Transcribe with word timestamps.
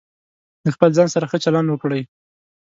د 0.63 0.65
خپل 0.75 0.89
ځان 0.97 1.07
سره 1.15 1.25
ښه 1.31 1.37
چلند 1.45 1.67
وکړئ. 1.69 2.01